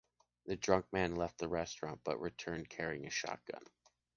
[0.47, 3.63] The drunk man left the restaurant but returned carrying a shotgun.